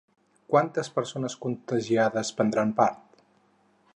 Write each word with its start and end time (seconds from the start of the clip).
Quantes 0.53 0.89
persones 0.95 1.35
contagiades 1.43 2.33
prendran 2.39 2.75
part? 2.83 3.23